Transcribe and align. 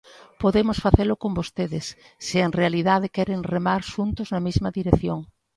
Podemos 0.41 0.77
facelo 0.85 1.13
con 1.23 1.31
vostedes 1.39 1.85
se 2.25 2.37
en 2.45 2.51
realidade 2.59 3.13
queren 3.15 3.45
remar 3.53 3.81
xuntos 3.93 4.27
na 4.33 4.43
mesma 4.47 4.69
dirección. 4.79 5.19